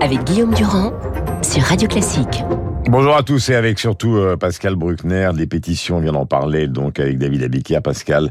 avec 0.00 0.24
Guillaume 0.24 0.54
Durand 0.54 0.92
sur 1.42 1.62
Radio 1.62 1.86
Classique. 1.86 2.42
Bonjour 2.88 3.14
à 3.14 3.22
tous 3.22 3.50
et 3.50 3.54
avec 3.54 3.78
surtout 3.78 4.16
euh, 4.16 4.36
Pascal 4.36 4.74
Bruckner, 4.74 5.30
des 5.34 5.46
pétitions, 5.46 5.98
on 5.98 6.00
vient 6.00 6.12
d'en 6.12 6.26
parler 6.26 6.68
donc 6.68 6.98
avec 6.98 7.18
David 7.18 7.42
Abikia. 7.42 7.80
Pascal, 7.80 8.30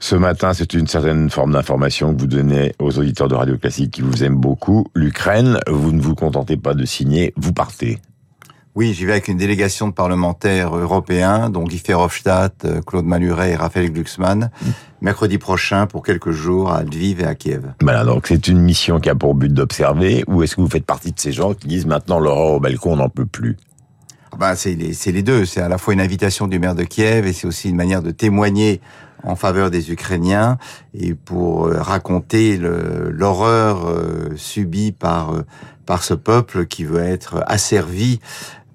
ce 0.00 0.16
matin, 0.16 0.52
c'est 0.52 0.74
une 0.74 0.86
certaine 0.86 1.30
forme 1.30 1.52
d'information 1.52 2.14
que 2.14 2.20
vous 2.20 2.26
donnez 2.26 2.74
aux 2.80 2.98
auditeurs 2.98 3.28
de 3.28 3.34
Radio 3.34 3.56
Classique 3.56 3.92
qui 3.92 4.02
vous 4.02 4.24
aiment 4.24 4.36
beaucoup. 4.36 4.86
L'Ukraine, 4.94 5.58
vous 5.68 5.92
ne 5.92 6.00
vous 6.00 6.14
contentez 6.14 6.56
pas 6.56 6.74
de 6.74 6.84
signer, 6.84 7.32
vous 7.36 7.52
partez. 7.52 7.98
Oui, 8.78 8.94
j'y 8.94 9.06
vais 9.06 9.10
avec 9.10 9.26
une 9.26 9.38
délégation 9.38 9.88
de 9.88 9.92
parlementaires 9.92 10.76
européens, 10.76 11.50
dont 11.50 11.64
Guy 11.64 11.82
Verhofstadt, 11.84 12.64
euh, 12.64 12.80
Claude 12.80 13.06
Maluret 13.06 13.50
et 13.50 13.56
Raphaël 13.56 13.92
Glucksmann, 13.92 14.52
mercredi 15.00 15.36
prochain 15.36 15.88
pour 15.88 16.04
quelques 16.04 16.30
jours 16.30 16.70
à 16.70 16.84
Lviv 16.84 17.20
et 17.20 17.24
à 17.24 17.34
Kiev. 17.34 17.72
Voilà, 17.80 18.04
donc 18.04 18.28
c'est 18.28 18.46
une 18.46 18.60
mission 18.60 19.00
qui 19.00 19.10
a 19.10 19.16
pour 19.16 19.34
but 19.34 19.52
d'observer, 19.52 20.22
ou 20.28 20.44
est-ce 20.44 20.54
que 20.54 20.60
vous 20.60 20.68
faites 20.68 20.86
partie 20.86 21.10
de 21.10 21.18
ces 21.18 21.32
gens 21.32 21.54
qui 21.54 21.66
disent 21.66 21.86
maintenant 21.86 22.20
l'aurore 22.20 22.52
au 22.52 22.60
balcon, 22.60 22.92
on 22.92 22.96
n'en 22.98 23.08
peut 23.08 23.26
plus? 23.26 23.56
Bah, 24.38 24.54
c'est 24.54 24.76
les, 24.76 24.92
les, 25.12 25.22
deux. 25.22 25.44
C'est 25.44 25.60
à 25.60 25.68
la 25.68 25.78
fois 25.78 25.92
une 25.92 26.00
invitation 26.00 26.46
du 26.46 26.60
maire 26.60 26.76
de 26.76 26.84
Kiev 26.84 27.26
et 27.26 27.32
c'est 27.32 27.48
aussi 27.48 27.70
une 27.70 27.76
manière 27.76 28.02
de 28.02 28.12
témoigner 28.12 28.80
en 29.24 29.34
faveur 29.34 29.72
des 29.72 29.90
Ukrainiens 29.90 30.56
et 30.94 31.14
pour 31.14 31.66
euh, 31.66 31.82
raconter 31.82 32.56
l'horreur 32.56 33.88
euh, 33.88 34.36
subie 34.36 34.92
par 34.92 35.32
par 35.84 36.04
ce 36.04 36.12
peuple 36.12 36.66
qui 36.66 36.84
veut 36.84 37.02
être 37.02 37.42
asservi 37.46 38.20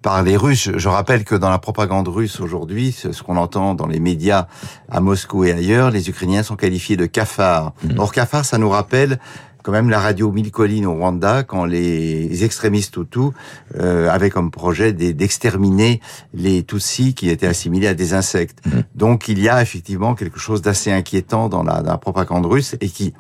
par 0.04 0.22
les 0.22 0.38
Russes. 0.38 0.70
Je 0.76 0.90
rappelle 0.90 1.24
que 1.24 1.34
dans 1.34 1.50
la 1.50 1.58
propagande 1.58 2.08
russe 2.08 2.40
aujourd'hui, 2.40 2.92
ce 2.92 3.24
qu'on 3.24 3.38
entend 3.38 3.74
dans 3.74 3.88
les 3.88 4.00
médias 4.00 4.48
à 4.90 5.00
Moscou 5.00 5.46
et 5.46 5.54
ailleurs, 5.54 5.90
les 5.90 6.10
Ukrainiens 6.10 6.44
sont 6.44 6.58
qualifiés 6.58 6.98
de 6.98 7.08
cafards. 7.08 7.74
Mmh. 7.84 7.98
Or, 7.98 8.12
cafard, 8.12 8.46
ça 8.46 8.60
nous 8.60 8.70
rappelle 8.70 9.18
quand 9.64 9.72
même 9.72 9.90
la 9.90 10.02
radio 10.02 10.30
Mille 10.30 10.52
Collines 10.52 10.86
au 10.86 10.94
Rwanda, 10.94 11.44
quand 11.44 11.64
les 11.64 12.44
extrémistes 12.44 12.98
Hutus 12.98 13.32
euh, 13.80 14.10
avaient 14.10 14.30
comme 14.30 14.52
projet 14.52 14.92
d'exterminer 14.92 16.02
les 16.34 16.64
Tutsis 16.64 17.14
qui 17.14 17.30
étaient 17.30 17.48
assimilés 17.48 17.88
à 17.88 17.94
des 17.94 18.14
insectes. 18.14 18.60
Mmh. 18.66 18.70
Donc 18.96 19.30
il 19.30 19.40
y 19.40 19.48
a 19.48 19.62
effectivement 19.62 20.16
quelque 20.16 20.38
chose 20.38 20.62
d'assez 20.62 20.92
inquiétant 20.92 21.48
dans 21.48 21.64
la, 21.64 21.82
dans 21.82 21.92
la 21.92 21.98
propagande 21.98 22.46
russe 22.46 22.76
et 22.82 22.90
qui 22.90 23.14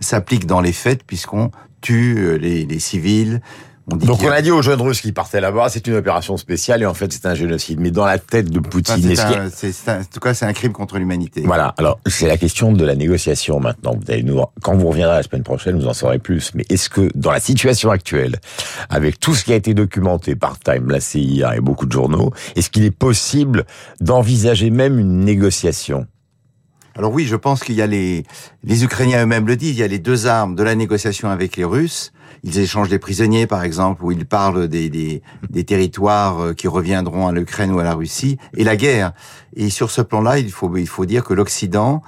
s'applique 0.00 0.46
dans 0.46 0.62
les 0.62 0.72
faits 0.72 1.04
puisqu'on 1.06 1.50
tue 1.82 2.16
euh, 2.16 2.36
les, 2.36 2.64
les 2.64 2.78
civils, 2.78 3.42
donc 3.96 4.22
on 4.22 4.30
a 4.30 4.42
dit 4.42 4.50
aux 4.50 4.62
jeunes 4.62 4.80
Russes 4.80 5.00
qui 5.00 5.12
partaient 5.12 5.40
là-bas, 5.40 5.68
c'est 5.68 5.86
une 5.86 5.94
opération 5.94 6.36
spéciale 6.36 6.82
et 6.82 6.86
en 6.86 6.94
fait 6.94 7.12
c'est 7.12 7.26
un 7.26 7.34
génocide. 7.34 7.80
Mais 7.80 7.90
dans 7.90 8.04
la 8.04 8.18
tête 8.18 8.50
de 8.50 8.60
Poutine, 8.60 9.12
enfin, 9.12 10.00
en 10.00 10.04
tout 10.04 10.20
cas 10.20 10.34
c'est 10.34 10.46
un 10.46 10.52
crime 10.52 10.72
contre 10.72 10.98
l'humanité. 10.98 11.42
Voilà. 11.44 11.74
Alors 11.78 11.98
c'est 12.06 12.26
la 12.26 12.36
question 12.36 12.72
de 12.72 12.84
la 12.84 12.94
négociation 12.94 13.60
maintenant. 13.60 13.92
Vous 13.94 14.10
allez 14.10 14.22
nous, 14.22 14.40
quand 14.62 14.76
vous 14.76 14.88
reviendrez 14.88 15.16
la 15.16 15.22
semaine 15.22 15.42
prochaine, 15.42 15.78
vous 15.78 15.86
en 15.86 15.94
saurez 15.94 16.18
plus. 16.18 16.52
Mais 16.54 16.64
est-ce 16.68 16.88
que 16.88 17.10
dans 17.14 17.32
la 17.32 17.40
situation 17.40 17.90
actuelle, 17.90 18.40
avec 18.88 19.18
tout 19.18 19.34
ce 19.34 19.44
qui 19.44 19.52
a 19.52 19.56
été 19.56 19.74
documenté 19.74 20.36
par 20.36 20.58
Time, 20.58 20.90
la 20.90 21.00
CIA 21.00 21.56
et 21.56 21.60
beaucoup 21.60 21.86
de 21.86 21.92
journaux, 21.92 22.32
est-ce 22.56 22.70
qu'il 22.70 22.84
est 22.84 22.90
possible 22.90 23.64
d'envisager 24.00 24.70
même 24.70 24.98
une 24.98 25.20
négociation? 25.20 26.06
Alors 26.96 27.12
oui, 27.12 27.24
je 27.24 27.36
pense 27.36 27.62
qu'il 27.62 27.76
y 27.76 27.82
a 27.82 27.86
les 27.86 28.24
les 28.64 28.84
Ukrainiens 28.84 29.22
eux-mêmes 29.22 29.46
le 29.46 29.56
disent, 29.56 29.76
il 29.76 29.80
y 29.80 29.82
a 29.82 29.88
les 29.88 29.98
deux 29.98 30.26
armes 30.26 30.54
de 30.54 30.62
la 30.62 30.74
négociation 30.74 31.30
avec 31.30 31.56
les 31.56 31.64
Russes 31.64 32.12
ils 32.42 32.58
échangent 32.58 32.88
des 32.88 32.98
prisonniers, 32.98 33.46
par 33.46 33.64
exemple, 33.64 34.04
où 34.04 34.12
ils 34.12 34.26
parlent 34.26 34.68
des, 34.68 34.88
des, 34.88 35.22
des 35.48 35.64
territoires 35.64 36.40
euh, 36.40 36.54
qui 36.54 36.68
reviendront 36.68 37.26
à 37.26 37.32
l'Ukraine 37.32 37.72
ou 37.72 37.78
à 37.78 37.84
la 37.84 37.94
Russie, 37.94 38.38
et 38.56 38.64
la 38.64 38.76
guerre. 38.76 39.12
Et 39.54 39.70
sur 39.70 39.90
ce 39.90 40.00
plan-là, 40.00 40.38
il 40.38 40.50
faut, 40.50 40.76
il 40.76 40.88
faut 40.88 41.06
dire 41.06 41.24
que 41.24 41.34
l'Occident 41.34 42.02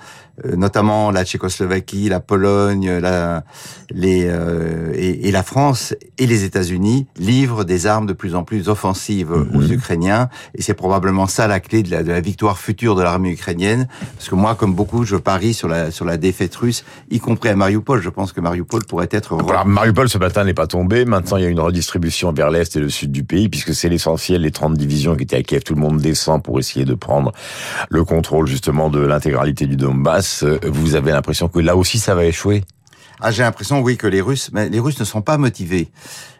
notamment 0.56 1.10
la 1.10 1.24
Tchécoslovaquie, 1.24 2.08
la 2.08 2.20
Pologne, 2.20 2.98
la, 2.98 3.44
les, 3.90 4.26
euh, 4.26 4.92
et, 4.94 5.28
et, 5.28 5.32
la 5.32 5.42
France 5.42 5.94
et 6.18 6.26
les 6.26 6.44
États-Unis 6.44 7.06
livrent 7.16 7.64
des 7.64 7.86
armes 7.86 8.06
de 8.06 8.12
plus 8.12 8.34
en 8.34 8.44
plus 8.44 8.68
offensives 8.68 9.32
aux 9.32 9.60
mhm. 9.60 9.72
Ukrainiens. 9.72 10.28
Et 10.54 10.62
c'est 10.62 10.74
probablement 10.74 11.26
ça 11.26 11.46
la 11.46 11.60
clé 11.60 11.82
de 11.82 11.90
la, 11.90 12.02
de 12.02 12.10
la 12.10 12.20
victoire 12.20 12.58
future 12.58 12.94
de 12.94 13.02
l'armée 13.02 13.30
ukrainienne. 13.30 13.88
Parce 14.16 14.28
que 14.28 14.34
moi, 14.34 14.54
comme 14.54 14.74
beaucoup, 14.74 15.04
je 15.04 15.16
parie 15.16 15.54
sur 15.54 15.68
la, 15.68 15.90
sur 15.90 16.04
la 16.04 16.16
défaite 16.16 16.54
russe, 16.56 16.84
y 17.10 17.18
compris 17.18 17.50
à 17.50 17.56
Mariupol. 17.56 18.02
Je 18.02 18.08
pense 18.08 18.32
que 18.32 18.40
Mariupol 18.40 18.84
pourrait 18.84 19.08
être... 19.10 19.34
Alors, 19.48 19.66
Mariupol, 19.66 20.08
ce 20.08 20.18
matin, 20.18 20.44
n'est 20.44 20.54
pas 20.54 20.66
tombé. 20.66 21.04
Maintenant, 21.04 21.36
il 21.36 21.42
y 21.42 21.46
a 21.46 21.50
une 21.50 21.60
redistribution 21.60 22.32
vers 22.32 22.50
l'Est 22.50 22.76
et 22.76 22.80
le 22.80 22.88
Sud 22.88 23.12
du 23.12 23.24
pays, 23.24 23.48
puisque 23.48 23.74
c'est 23.74 23.88
l'essentiel. 23.88 24.42
Les 24.42 24.50
30 24.50 24.74
divisions 24.74 25.14
qui 25.14 25.24
étaient 25.24 25.36
à 25.36 25.42
Kiev, 25.42 25.62
tout 25.62 25.74
le 25.74 25.80
monde 25.80 26.00
descend 26.00 26.42
pour 26.42 26.58
essayer 26.58 26.84
de 26.84 26.94
prendre 26.94 27.32
le 27.90 28.04
contrôle, 28.04 28.46
justement, 28.46 28.90
de 28.90 29.00
l'intégralité 29.00 29.66
du 29.66 29.76
Donbass 29.76 30.31
vous 30.40 30.94
avez 30.94 31.12
l'impression 31.12 31.48
que 31.48 31.58
là 31.58 31.76
aussi 31.76 31.98
ça 31.98 32.14
va 32.14 32.24
échouer? 32.24 32.64
Ah, 33.20 33.30
j'ai 33.30 33.44
l'impression, 33.44 33.80
oui, 33.80 33.96
que 33.96 34.08
les 34.08 34.20
Russes, 34.20 34.50
mais 34.52 34.68
les 34.68 34.80
Russes 34.80 34.98
ne 34.98 35.04
sont 35.04 35.22
pas 35.22 35.38
motivés. 35.38 35.88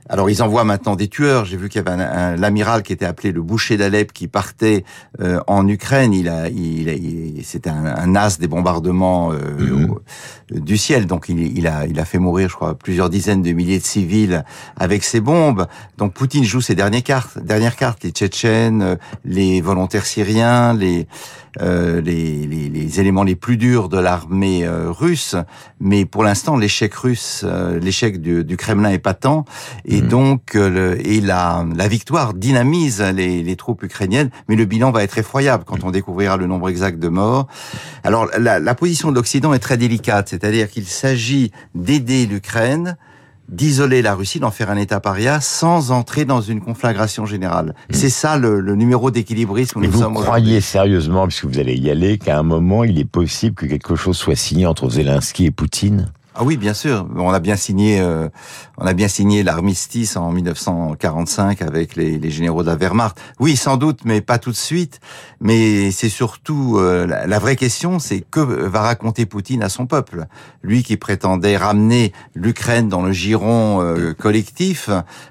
Alors 0.08 0.28
ils 0.30 0.42
envoient 0.42 0.64
maintenant 0.64 0.96
des 0.96 1.08
tueurs. 1.08 1.44
J'ai 1.44 1.56
vu 1.56 1.68
qu'il 1.68 1.82
y 1.82 1.88
avait 1.88 2.36
l'amiral 2.36 2.82
qui 2.82 2.92
était 2.92 3.06
appelé 3.06 3.32
le 3.32 3.42
boucher 3.42 3.76
d'Alep 3.76 4.12
qui 4.12 4.28
partait 4.28 4.84
euh, 5.20 5.40
en 5.46 5.66
Ukraine. 5.68 6.12
Il 6.12 6.28
a, 6.28 6.48
il, 6.48 7.40
c'était 7.44 7.70
un, 7.70 8.14
as 8.16 8.38
des 8.38 8.48
bombardements 8.48 9.32
euh, 9.32 9.38
mhm. 9.58 9.98
du 10.50 10.76
ciel. 10.76 11.06
Donc 11.06 11.28
il, 11.28 11.56
il, 11.56 11.66
a, 11.66 11.86
il 11.86 12.00
a 12.00 12.04
fait 12.04 12.18
mourir, 12.18 12.48
je 12.48 12.54
crois, 12.54 12.74
plusieurs 12.74 13.10
dizaines 13.10 13.42
de 13.42 13.52
milliers 13.52 13.78
de 13.78 13.84
civils 13.84 14.44
avec 14.76 15.04
ses 15.04 15.20
bombes. 15.20 15.66
Donc 15.98 16.14
Poutine 16.14 16.44
joue 16.44 16.60
ses 16.60 16.74
dernières 16.74 17.04
cartes, 17.04 17.38
dernières 17.38 17.76
cartes, 17.76 18.02
les 18.02 18.10
Tchétchènes, 18.10 18.82
euh, 18.82 18.96
les 19.24 19.60
volontaires 19.60 20.06
syriens, 20.06 20.74
les 20.74 21.06
euh, 21.60 22.00
les, 22.00 22.46
les, 22.46 22.70
les, 22.70 23.00
éléments 23.00 23.24
les 23.24 23.36
plus 23.36 23.58
durs 23.58 23.90
de 23.90 23.98
l'armée 23.98 24.64
euh, 24.64 24.90
russe, 24.90 25.36
mais 25.80 26.06
pour 26.06 26.24
l'instant 26.24 26.56
l'échec 26.56 26.94
russe, 26.94 27.42
euh, 27.44 27.78
l'échec 27.78 28.22
du, 28.22 28.42
du, 28.42 28.56
Kremlin 28.56 28.88
est 28.88 28.98
patent, 28.98 29.44
et 29.84 29.91
hmm. 30.00 30.08
donc 30.08 30.54
le, 30.54 31.06
et 31.06 31.20
la, 31.20 31.66
la 31.76 31.88
victoire 31.88 32.34
dynamise 32.34 33.02
les, 33.02 33.42
les, 33.42 33.56
troupes 33.56 33.82
ukrainiennes, 33.82 34.30
mais 34.48 34.56
le 34.56 34.64
bilan 34.64 34.90
va 34.90 35.02
être 35.02 35.18
effroyable 35.18 35.64
quand 35.64 35.84
on 35.84 35.90
découvrira 35.90 36.36
le 36.36 36.46
nombre 36.46 36.68
exact 36.68 36.98
de 36.98 37.08
morts. 37.08 37.46
Alors 38.04 38.28
la, 38.38 38.58
la 38.58 38.74
position 38.74 39.10
de 39.10 39.16
l'Occident 39.16 39.52
est 39.52 39.58
très 39.58 39.76
délicate, 39.76 40.28
c'est-à-dire 40.28 40.70
qu'il 40.70 40.86
s'agit 40.86 41.52
d'aider 41.74 42.26
l'Ukraine 42.26 42.96
d'isoler 43.48 44.00
la 44.00 44.14
Russie, 44.14 44.40
d'en 44.40 44.50
faire 44.50 44.70
un 44.70 44.76
État 44.76 44.98
paria, 44.98 45.40
sans 45.40 45.90
entrer 45.90 46.24
dans 46.24 46.40
une 46.40 46.60
conflagration 46.60 47.26
générale. 47.26 47.74
Hmm. 47.90 47.94
C'est 47.94 48.08
ça 48.08 48.38
le, 48.38 48.60
le 48.60 48.74
numéro 48.74 49.10
d'équilibrisme. 49.10 49.80
Mais 49.80 49.88
vous 49.88 50.10
croyez 50.10 50.60
sérieusement, 50.60 51.26
puisque 51.26 51.44
vous 51.44 51.58
allez 51.58 51.74
y 51.74 51.90
aller, 51.90 52.18
qu'à 52.18 52.38
un 52.38 52.42
moment, 52.42 52.82
il 52.84 52.98
est 52.98 53.04
possible 53.04 53.54
que 53.54 53.66
quelque 53.66 53.94
chose 53.94 54.16
soit 54.16 54.36
signé 54.36 54.66
entre 54.66 54.88
Zelensky 54.88 55.46
et 55.46 55.50
Poutine? 55.50 56.10
Ah 56.34 56.44
oui, 56.44 56.56
bien 56.56 56.72
sûr. 56.72 57.06
On 57.14 57.30
a 57.30 57.40
bien 57.40 57.56
signé, 57.56 58.00
euh, 58.00 58.30
on 58.78 58.86
a 58.86 58.94
bien 58.94 59.08
signé 59.08 59.42
l'armistice 59.42 60.16
en 60.16 60.32
1945 60.32 61.60
avec 61.60 61.94
les, 61.94 62.18
les, 62.18 62.30
généraux 62.30 62.62
de 62.62 62.68
la 62.68 62.76
Wehrmacht. 62.76 63.20
Oui, 63.38 63.54
sans 63.54 63.76
doute, 63.76 64.00
mais 64.06 64.22
pas 64.22 64.38
tout 64.38 64.50
de 64.50 64.56
suite. 64.56 65.00
Mais 65.40 65.90
c'est 65.90 66.08
surtout 66.08 66.78
euh, 66.78 67.06
la, 67.06 67.38
vraie 67.38 67.56
question, 67.56 67.98
c'est 67.98 68.22
que 68.22 68.40
va 68.40 68.80
raconter 68.80 69.26
Poutine 69.26 69.62
à 69.62 69.68
son 69.68 69.84
peuple? 69.84 70.24
Lui 70.62 70.82
qui 70.82 70.96
prétendait 70.96 71.58
ramener 71.58 72.14
l'Ukraine 72.34 72.88
dans 72.88 73.02
le 73.02 73.12
giron 73.12 73.82
euh, 73.82 74.14
collectif, 74.14 74.88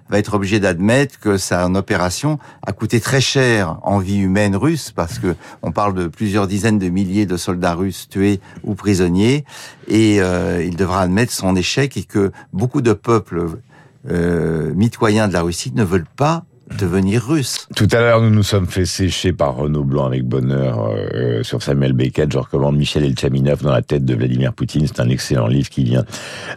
va 0.08 0.20
être 0.20 0.36
obligé 0.36 0.60
d'admettre 0.60 1.20
que 1.20 1.38
sa 1.38 1.66
opération 1.66 2.38
a 2.68 2.74
coûté 2.74 3.00
très 3.00 3.22
cher 3.22 3.80
en 3.82 3.98
vie 3.98 4.20
humaine 4.20 4.56
russe, 4.56 4.92
parce 4.92 5.18
que 5.18 5.36
on 5.64 5.72
parle 5.72 5.96
de 5.96 6.08
plusieurs 6.08 6.46
dizaines 6.46 6.78
de 6.78 6.90
milliers 6.90 7.26
de 7.26 7.38
soldats 7.38 7.74
russes 7.74 8.08
tués 8.08 8.40
ou 8.64 8.76
prisonniers, 8.76 9.46
et 9.88 10.18
il 10.18 10.76
devra 10.76 10.91
admettre 11.00 11.32
son 11.32 11.56
échec 11.56 11.98
et 11.98 12.04
que 12.04 12.32
beaucoup 12.54 12.82
de 12.82 12.94
peuples 12.94 13.62
euh, 14.10 14.74
mitoyens 14.74 15.28
de 15.28 15.34
la 15.34 15.42
Russie 15.42 15.72
ne 15.76 15.84
veulent 15.84 16.06
pas 16.16 16.46
devenir 16.78 17.26
russes. 17.26 17.68
Tout 17.76 17.88
à 17.92 18.00
l'heure, 18.00 18.22
nous 18.22 18.30
nous 18.30 18.44
sommes 18.44 18.68
fait 18.68 18.86
sécher 18.86 19.34
par 19.34 19.56
Renaud 19.56 19.84
Blanc 19.84 20.06
avec 20.06 20.24
bonheur 20.24 20.90
euh, 20.90 21.44
sur 21.44 21.62
Samuel 21.62 21.94
Beckett. 21.94 22.32
Je 22.32 22.38
recommande 22.38 22.78
Michel 22.78 23.04
Elchaminov 23.04 23.62
dans 23.64 23.72
la 23.72 23.82
tête 23.82 24.06
de 24.06 24.16
Vladimir 24.16 24.54
Poutine. 24.54 24.86
C'est 24.88 25.00
un 25.00 25.10
excellent 25.10 25.48
livre 25.48 25.70
qui 25.70 25.84
vient 25.84 26.06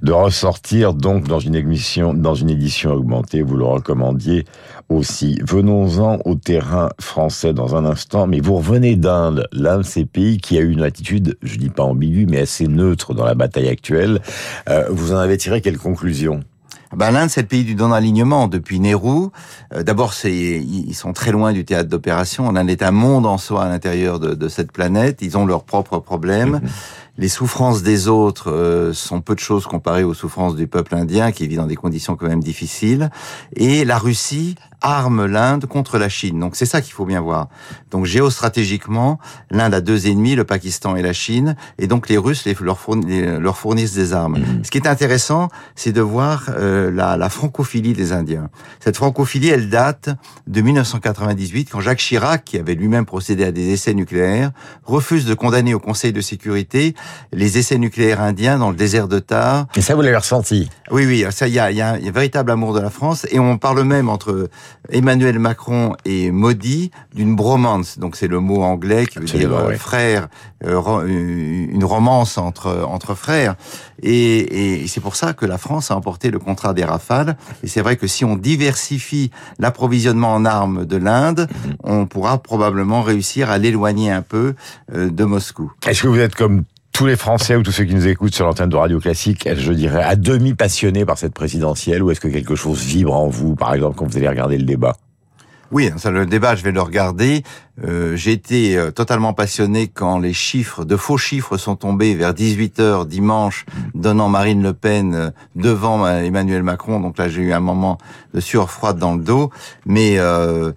de 0.03 0.13
ressortir 0.13 0.95
donc 0.95 1.27
dans 1.27 1.39
une 1.39 1.55
dans 2.15 2.35
une 2.35 2.51
édition 2.51 2.93
augmentée. 2.93 3.43
Vous 3.43 3.57
le 3.57 3.65
recommandiez 3.65 4.45
aussi. 4.89 5.39
Venons-en 5.43 6.19
au 6.25 6.35
terrain 6.35 6.91
français 7.01 7.53
dans 7.53 7.77
un 7.77 7.85
instant, 7.85 8.27
mais 8.27 8.41
vous 8.41 8.57
revenez 8.57 8.97
d'Inde, 8.97 9.47
l'un 9.53 9.79
de 9.79 9.83
ces 9.83 10.05
pays 10.05 10.39
qui 10.39 10.59
a 10.59 10.61
eu 10.61 10.71
une 10.71 10.83
attitude, 10.83 11.37
je 11.43 11.57
dis 11.57 11.71
pas 11.71 11.85
ambiguë, 11.85 12.27
mais 12.27 12.41
assez 12.41 12.67
neutre 12.67 13.15
dans 13.15 13.25
la 13.25 13.35
bataille 13.35 13.69
actuelle. 13.69 14.21
Euh, 14.69 14.87
vous 14.91 15.13
en 15.13 15.17
avez 15.17 15.37
tiré 15.37 15.61
quelles 15.61 15.79
conclusions 15.79 16.41
ben, 16.97 17.11
L'Inde, 17.11 17.31
c'est 17.31 17.43
le 17.43 17.47
pays 17.47 17.65
du 17.65 17.75
non-alignement 17.75 18.49
depuis 18.49 18.81
Nehru. 18.81 19.29
Euh, 19.73 19.83
d'abord, 19.83 20.15
ils 20.25 20.95
sont 20.95 21.13
très 21.13 21.33
loin 21.33 21.53
du 21.53 21.65
théâtre 21.65 21.89
d'opération. 21.89 22.51
L'Inde 22.53 22.71
est 22.71 22.83
un 22.83 22.91
monde 22.91 23.27
en 23.27 23.39
soi 23.39 23.65
à 23.65 23.69
l'intérieur 23.69 24.19
de, 24.21 24.35
de, 24.35 24.49
cette 24.49 24.73
planète. 24.73 25.19
Ils 25.23 25.37
ont 25.37 25.47
leurs 25.47 25.65
propres 25.65 25.99
problèmes. 25.99 26.61
Mhm. 26.63 26.69
Les 27.17 27.29
souffrances 27.29 27.83
des 27.85 28.09
autres 28.09 28.51
euh, 28.51 28.93
sont 28.93 29.21
peu 29.21 29.37
de 29.37 29.41
choses 29.41 29.67
comparées 29.67 30.03
aux 30.03 30.15
souffrances 30.15 30.57
du 30.57 30.67
peuple 30.67 30.97
indien 30.97 31.31
qui 31.31 31.47
vit 31.47 31.57
dans 31.57 31.67
des 31.67 31.77
conditions 31.77 32.17
quand 32.17 32.27
même 32.27 32.43
difficiles. 32.43 33.11
Et 33.55 33.85
la 33.85 33.99
Russie 33.99 34.57
arme 34.85 35.25
l'Inde 35.25 35.65
contre 35.67 35.99
la 35.99 36.09
Chine. 36.09 36.39
Donc 36.39 36.57
c'est 36.57 36.67
ça 36.67 36.83
qu'il 36.83 36.93
faut 36.93 37.07
bien 37.07 37.21
voir. 37.21 37.49
Donc 37.91 38.05
géostratégiquement, 38.05 39.19
l'Inde 39.51 39.75
a 39.75 39.81
deux 39.81 40.07
ennemis, 40.07 40.35
le 40.35 40.45
Pakistan 40.45 40.95
et 40.95 41.03
la 41.03 41.15
Chine, 41.15 41.57
et 41.79 41.87
donc 41.87 42.09
les 42.09 42.19
Russes 42.19 42.45
les, 42.45 42.55
leur, 42.61 42.79
fournissent, 42.79 43.95
des 43.95 44.13
armes. 44.13 44.37
Mm-hmm. 44.37 44.65
Ce 44.65 44.71
qui 44.71 44.79
est 44.79 44.87
intéressant, 44.87 45.49
c'est 45.75 45.93
de 45.93 46.03
voir 46.03 46.51
euh, 46.51 46.91
la, 46.91 47.17
la 47.17 47.31
francophilie 47.31 47.95
des 47.95 48.13
Indiens. 48.13 48.51
Cette 48.79 48.97
francophilie, 48.97 49.49
elle 49.49 49.71
date 49.71 50.11
de 50.47 50.61
1998, 50.61 51.71
quand 51.71 51.81
Jacques 51.81 51.99
Chirac, 51.99 52.45
qui 52.45 52.59
avait 52.59 52.75
lui-même 52.75 53.07
procédé 53.07 53.45
à 53.45 53.53
des 53.53 53.71
essais 53.71 53.95
nucléaires, 53.95 54.51
refuse 54.85 55.25
de 55.25 55.33
condamner 55.35 55.73
au 55.73 55.81
Conseil 55.81 56.13
de 56.13 56.21
sécurité 56.21 56.95
les 57.33 57.57
essais 57.57 57.79
nucléaires 57.79 58.21
indiens 58.21 58.59
dans 58.59 58.71
le 58.71 58.77
désert 58.77 59.09
de 59.09 59.19
Tar. 59.19 59.67
Et 59.77 59.81
ça, 59.81 59.95
vous 59.95 60.03
l'avez 60.03 60.17
ressenti? 60.17 60.69
Oui, 60.91 61.07
oui, 61.07 61.25
ça, 61.31 61.49
il 61.49 61.55
y 61.55 61.59
a, 61.59 61.71
y 61.71 61.81
a 61.81 61.93
un 61.93 62.11
véritable 62.11 62.51
amour 62.51 62.75
de 62.75 62.81
la 62.81 62.91
France, 62.91 63.27
et 63.31 63.39
on 63.39 63.57
parle 63.57 63.83
même 63.85 64.11
entre 64.11 64.51
Emmanuel 64.91 65.39
Macron 65.39 65.97
et 66.05 66.31
Modi 66.31 66.91
d'une 67.15 67.37
bromance. 67.37 67.99
Donc 67.99 68.17
c'est 68.17 68.29
le 68.29 68.41
mot 68.41 68.63
anglais 68.63 69.07
qui 69.07 69.19
veut 69.19 69.25
dire 69.25 69.53
euh, 69.53 69.73
frère, 69.75 70.29
euh, 70.65 70.81
euh, 70.87 71.67
une 71.71 71.85
romance 71.85 72.39
entre 72.39 72.85
entre 72.87 73.15
frères. 73.15 73.55
Et, 74.03 74.83
et 74.83 74.87
c'est 74.87 75.01
pour 75.01 75.17
ça 75.17 75.33
que 75.33 75.47
la 75.47 75.59
France 75.59 75.91
a 75.91 75.97
emporté 75.97 76.31
le 76.31 76.39
contrat 76.39 76.75
des 76.75 76.85
Rafales. 76.85 77.37
Et 77.63 77.69
c'est 77.69 77.81
vrai 77.81 77.97
que 77.97 78.07
si 78.07 78.25
on 78.25 78.37
diversifie 78.37 79.31
l'approvisionnement 79.59 80.35
en 80.35 80.45
armes 80.45 80.85
de 80.85 80.97
l'Inde, 80.97 81.49
mhm. 81.51 81.75
on 81.83 82.07
pourra 82.07 82.39
probablement 82.39 83.03
réussir 83.03 83.51
à 83.51 83.59
l'éloigner 83.59 84.11
un 84.11 84.23
peu 84.23 84.55
de 84.93 85.25
Moscou. 85.25 85.73
Est-ce 85.87 86.03
que 86.03 86.09
vous 86.09 86.19
êtes 86.19 86.35
comme 86.35 86.65
tous 86.95 87.07
les 87.07 87.17
Français 87.17 87.57
ou 87.57 87.63
tous 87.65 87.73
ceux 87.73 87.85
qui 87.85 87.95
nous 87.95 88.07
écoutent 88.07 88.37
sur 88.37 88.47
l'antenne 88.47 88.69
de 88.69 88.77
Radio 88.77 89.01
Classique, 89.01 89.49
je 89.53 89.73
dirais, 89.73 90.03
à 90.05 90.15
demi 90.15 90.55
passionnés 90.55 91.05
par 91.05 91.19
cette 91.19 91.35
présidentielle 91.35 92.05
ou 92.05 92.13
est-ce 92.13 92.21
que 92.21 92.29
quelque 92.29 92.55
chose 92.55 92.79
vibre 92.85 93.15
en 93.15 93.27
vous, 93.27 93.57
par 93.57 93.75
exemple, 93.75 93.97
quand 93.97 94.07
vous 94.07 94.17
allez 94.17 94.29
regarder 94.29 94.57
le 94.57 94.63
débat? 94.63 94.97
Oui, 95.73 95.91
ça, 95.97 96.13
le 96.13 96.25
débat, 96.25 96.55
je 96.55 96.63
vais 96.63 96.71
le 96.71 96.81
regarder. 96.81 97.43
Euh, 97.83 98.15
J'ai 98.15 98.31
été 98.31 98.79
euh, 98.79 98.93
totalement 98.93 99.33
passionné 99.33 99.89
quand 99.89 100.21
les 100.21 100.33
chiffres, 100.33 100.85
de 100.85 100.97
faux 100.97 101.19
chiffres, 101.19 101.57
sont 101.57 101.75
tombés 101.75 102.15
vers 102.15 102.33
18 102.33 102.79
h 102.79 103.09
dimanche, 103.09 103.67
donnant 103.93 104.29
Marine 104.29 104.63
Le 104.63 104.73
Pen 104.73 105.15
euh, 105.17 105.31
devant 105.57 106.07
Emmanuel 106.07 106.63
Macron. 106.63 107.01
Donc 107.01 107.19
là, 107.19 107.29
j'ai 107.29 107.43
eu 107.43 107.53
un 107.53 107.61
moment 107.61 107.99
de 108.35 108.39
sueur 108.39 108.71
froide 108.71 108.99
dans 108.99 109.17
le 109.17 109.23
dos. 109.25 109.51
Mais 109.85 110.15
euh, 110.19 110.71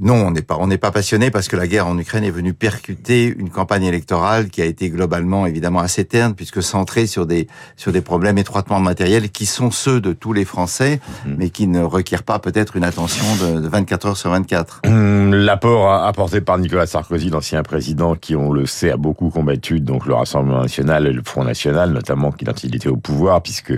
non, 0.00 0.14
on 0.14 0.30
n'est 0.30 0.42
pas, 0.42 0.56
on 0.60 0.66
n'est 0.66 0.78
pas 0.78 0.90
passionné 0.90 1.30
parce 1.30 1.48
que 1.48 1.56
la 1.56 1.66
guerre 1.66 1.86
en 1.86 1.98
Ukraine 1.98 2.24
est 2.24 2.30
venue 2.30 2.54
percuter 2.54 3.34
une 3.36 3.50
campagne 3.50 3.84
électorale 3.84 4.48
qui 4.48 4.62
a 4.62 4.64
été 4.64 4.90
globalement 4.90 5.46
évidemment 5.46 5.80
assez 5.80 6.04
terne 6.04 6.34
puisque 6.34 6.62
centrée 6.62 7.06
sur 7.06 7.26
des 7.26 7.48
sur 7.76 7.92
des 7.92 8.00
problèmes 8.00 8.38
étroitement 8.38 8.80
matériels 8.80 9.30
qui 9.30 9.46
sont 9.46 9.70
ceux 9.70 10.00
de 10.00 10.12
tous 10.12 10.32
les 10.32 10.44
Français, 10.44 11.00
mhm. 11.26 11.36
mais 11.38 11.50
qui 11.50 11.66
ne 11.66 11.82
requièrent 11.82 12.22
pas 12.22 12.38
peut-être 12.38 12.76
une 12.76 12.84
attention 12.84 13.24
de, 13.36 13.68
24 13.68 14.06
heures 14.06 14.16
sur 14.16 14.30
24. 14.30 14.82
Hum, 14.86 15.34
l'apport 15.34 15.92
apporté 15.92 16.40
par 16.40 16.58
Nicolas 16.58 16.86
Sarkozy, 16.86 17.30
l'ancien 17.30 17.62
président, 17.62 18.14
qui 18.14 18.36
on 18.36 18.52
le 18.52 18.66
sait 18.66 18.90
a 18.90 18.96
beaucoup 18.96 19.30
combattu 19.30 19.80
donc 19.80 20.06
le 20.06 20.14
Rassemblement 20.14 20.62
national 20.62 21.06
et 21.06 21.12
le 21.12 21.22
Front 21.24 21.44
national, 21.44 21.90
notamment 21.92 22.30
quand 22.30 22.64
il 22.64 22.76
était 22.76 22.88
au 22.88 22.96
pouvoir, 22.96 23.42
puisque 23.42 23.72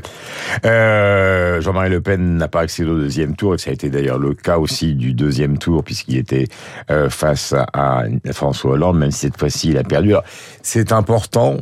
euh, 0.65 1.61
Jean-Marie 1.61 1.91
Le 1.91 2.01
Pen 2.01 2.37
n'a 2.37 2.49
pas 2.49 2.61
accédé 2.61 2.91
au 2.91 2.99
deuxième 2.99 3.37
tour 3.37 3.55
et 3.55 3.59
ça 3.59 3.71
a 3.71 3.73
été 3.73 3.91
d'ailleurs 3.91 4.19
le 4.19 4.35
cas 4.35 4.59
aussi 4.59 4.95
du 4.95 5.15
deuxième 5.15 5.59
tour 5.59 5.83
puisqu'il 5.83 6.10
il 6.11 6.19
était 6.19 6.47
euh, 6.91 7.09
face 7.11 7.55
à 7.73 8.05
François 8.33 8.73
Hollande, 8.73 8.99
même 8.99 9.11
si 9.11 9.21
cette 9.21 9.39
fois-ci 9.39 9.71
il 9.71 9.79
a 9.79 9.85
perdu. 9.85 10.15
C'est 10.63 10.93
important 10.93 11.57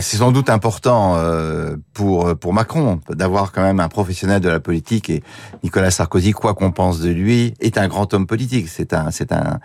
c'est 0.00 0.18
sans 0.18 0.32
doute 0.32 0.50
important 0.50 1.14
euh, 1.16 1.76
pour 1.94 2.36
pour 2.36 2.52
Macron 2.52 3.00
d'avoir 3.08 3.52
quand 3.52 3.62
même 3.62 3.80
un 3.80 3.88
professionnel 3.88 4.40
de 4.40 4.48
la 4.48 4.60
politique 4.60 5.08
et 5.08 5.22
Nicolas 5.64 5.90
Sarkozy, 5.90 6.32
quoi 6.32 6.54
qu'on 6.54 6.72
pense 6.72 7.00
de 7.00 7.10
lui, 7.10 7.54
est 7.60 7.78
un 7.78 7.88
grand 7.88 8.12
homme 8.12 8.26
politique. 8.26 8.68
C'est 8.68 8.92
un 8.92 9.10
c'est 9.10 9.32
un 9.32 9.60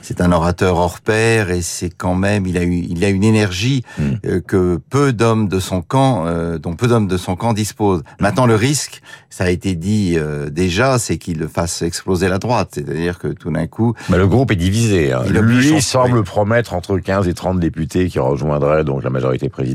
c'est 0.00 0.22
un 0.22 0.32
orateur 0.32 0.76
hors 0.76 1.00
pair 1.00 1.50
et 1.50 1.60
c'est 1.60 1.90
quand 1.90 2.14
même 2.14 2.46
il 2.46 2.56
a 2.56 2.62
eu 2.62 2.86
il 2.88 3.04
a 3.04 3.10
une 3.10 3.22
énergie 3.22 3.84
hmm. 3.98 4.02
euh, 4.24 4.40
que 4.40 4.80
peu 4.88 5.12
d'hommes 5.12 5.46
de 5.46 5.60
son 5.60 5.82
camp 5.82 6.24
euh, 6.26 6.58
dont 6.58 6.74
peu 6.74 6.88
d'hommes 6.88 7.08
de 7.08 7.18
son 7.18 7.36
camp 7.36 7.52
disposent. 7.52 8.02
Maintenant 8.18 8.46
le 8.46 8.54
risque, 8.54 9.02
ça 9.28 9.44
a 9.44 9.50
été 9.50 9.74
dit 9.74 10.16
déjà, 10.50 10.98
c'est 10.98 11.18
qu'il 11.18 11.46
fasse 11.48 11.82
exploser 11.82 12.28
la 12.28 12.38
droite, 12.38 12.70
c'est-à-dire 12.72 13.18
que 13.18 13.28
tout 13.28 13.50
d'un 13.50 13.66
coup. 13.66 13.92
Mais 14.08 14.16
le 14.16 14.26
groupe 14.26 14.50
est 14.50 14.56
divisé. 14.56 15.12
Hein. 15.12 15.24
Lui 15.28 15.82
semble 15.82 16.22
promettre 16.22 16.72
entre 16.72 16.98
15 16.98 17.28
et 17.28 17.34
30 17.34 17.60
députés 17.60 18.08
qui 18.08 18.18
rejoindraient 18.18 18.84
donc 18.84 19.04
la 19.04 19.10
majorité 19.10 19.50
présidentielle 19.50 19.65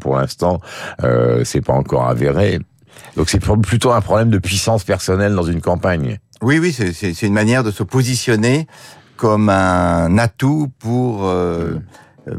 pour 0.00 0.16
l'instant, 0.16 0.60
euh, 1.02 1.42
c'est 1.44 1.60
pas 1.60 1.72
encore 1.72 2.08
avéré. 2.08 2.60
Donc 3.16 3.28
c'est 3.28 3.40
plutôt 3.40 3.92
un 3.92 4.00
problème 4.00 4.30
de 4.30 4.38
puissance 4.38 4.84
personnelle 4.84 5.34
dans 5.34 5.42
une 5.42 5.60
campagne. 5.60 6.18
Oui, 6.42 6.58
oui, 6.58 6.72
c'est 6.72 7.22
une 7.22 7.32
manière 7.32 7.64
de 7.64 7.70
se 7.70 7.82
positionner 7.82 8.66
comme 9.16 9.48
un 9.48 10.18
atout 10.18 10.68
pour 10.78 11.26
euh, 11.26 11.76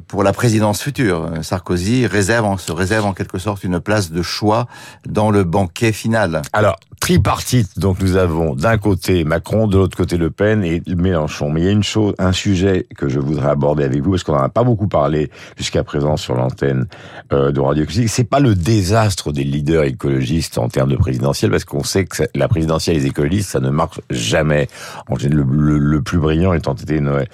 pour 0.08 0.24
la 0.24 0.34
présidence 0.34 0.82
future. 0.82 1.30
Sarkozy 1.42 2.08
réserve, 2.08 2.60
se 2.60 2.72
réserve 2.72 3.06
en 3.06 3.14
quelque 3.14 3.38
sorte 3.38 3.64
une 3.64 3.80
place 3.80 4.12
de 4.12 4.22
choix 4.22 4.68
dans 5.08 5.32
le 5.32 5.44
banquet 5.44 5.92
final. 5.92 6.42
Alors, 6.54 6.76
tripartite. 7.06 7.78
Donc 7.78 8.02
nous 8.02 8.16
avons 8.16 8.56
d'un 8.56 8.80
côté 8.80 9.26
Macron, 9.26 9.68
de 9.68 9.78
l'autre 9.78 9.96
côté 9.96 10.18
Le 10.18 10.32
Pen 10.32 10.64
et 10.64 10.82
Mélenchon. 10.88 11.52
Mais 11.52 11.62
il 11.62 11.66
y 11.66 11.68
a 11.68 11.72
une 11.72 11.84
chose, 11.84 12.16
un 12.18 12.32
sujet 12.32 12.88
que 12.98 13.10
je 13.10 13.20
voudrais 13.20 13.50
aborder 13.50 13.84
avec 13.84 14.02
vous 14.02 14.12
parce 14.12 14.24
qu'on 14.24 14.34
n'en 14.34 14.42
a 14.42 14.50
pas 14.50 14.64
beaucoup 14.64 14.88
parlé 14.88 15.30
jusqu'à 15.56 15.84
présent 15.84 16.18
sur 16.18 16.34
l'antenne 16.34 16.88
euh, 17.32 17.52
de 17.52 17.60
Radio 17.60 17.86
Classique. 17.86 18.10
C'est 18.10 18.24
pas 18.24 18.40
le 18.40 18.56
désastre 18.56 19.32
des 19.32 19.44
leaders 19.44 19.84
écologistes 19.84 20.58
en 20.58 20.68
termes 20.68 20.90
de 20.90 20.96
présidentielle 20.96 21.52
parce 21.52 21.64
qu'on 21.64 21.84
sait 21.84 22.06
que 22.06 22.24
la 22.34 22.48
présidentielle 22.48 22.98
des 22.98 23.06
écologistes 23.06 23.52
ça 23.52 23.60
ne 23.60 23.70
marche 23.70 24.02
jamais. 24.10 24.68
En 25.08 25.16
général, 25.16 25.46
le, 25.48 25.78
le, 25.78 26.02
plus 26.02 26.18
brillant 26.18 26.54
étant 26.54 26.74
été 26.74 27.00
Noël, 27.02 27.28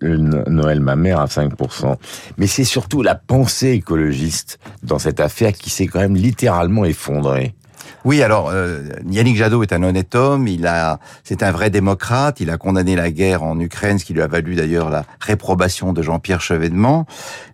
Noël 0.00 0.80
ma 0.80 0.94
mère 0.94 1.18
à 1.18 1.26
5%. 1.26 1.87
Mais 2.36 2.46
c'est 2.46 2.64
surtout 2.64 3.02
la 3.02 3.14
pensée 3.14 3.70
écologiste 3.70 4.58
dans 4.82 4.98
cette 4.98 5.20
affaire 5.20 5.52
qui 5.52 5.70
s'est 5.70 5.86
quand 5.86 6.00
même 6.00 6.16
littéralement 6.16 6.84
effondrée. 6.84 7.54
Oui, 8.04 8.22
alors 8.22 8.50
euh, 8.50 8.84
Yannick 9.10 9.36
Jadot 9.36 9.62
est 9.62 9.72
un 9.72 9.82
honnête 9.82 10.14
homme. 10.14 10.46
Il 10.46 10.66
a, 10.66 11.00
c'est 11.24 11.42
un 11.42 11.50
vrai 11.50 11.68
démocrate. 11.70 12.40
Il 12.40 12.50
a 12.50 12.56
condamné 12.56 12.96
la 12.96 13.10
guerre 13.10 13.42
en 13.42 13.58
Ukraine, 13.58 13.98
ce 13.98 14.04
qui 14.04 14.14
lui 14.14 14.22
a 14.22 14.26
valu 14.26 14.54
d'ailleurs 14.54 14.88
la 14.88 15.04
réprobation 15.20 15.92
de 15.92 16.02
Jean-Pierre 16.02 16.40
Chevènement. 16.40 17.06